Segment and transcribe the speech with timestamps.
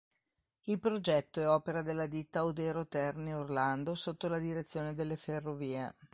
[0.63, 5.93] Il progetto è opera della Ditta Odero Terni Orlando sotto la direzione delle Ferrovie.